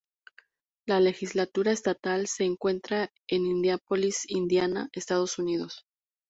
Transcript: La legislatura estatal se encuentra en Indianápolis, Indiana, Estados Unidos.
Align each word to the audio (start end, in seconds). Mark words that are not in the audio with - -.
La 0.87 0.99
legislatura 0.99 1.71
estatal 1.71 2.25
se 2.25 2.43
encuentra 2.43 3.11
en 3.27 3.45
Indianápolis, 3.45 4.21
Indiana, 4.31 4.89
Estados 4.93 5.37
Unidos. 5.37 5.85